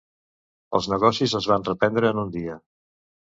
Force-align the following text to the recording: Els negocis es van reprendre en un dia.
Els 0.79 0.87
negocis 0.93 1.35
es 1.41 1.49
van 1.51 1.67
reprendre 1.67 2.11
en 2.15 2.23
un 2.23 2.33
dia. 2.39 2.57